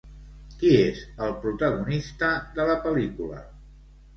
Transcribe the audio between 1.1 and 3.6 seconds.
el protagonista de la pel·lícula?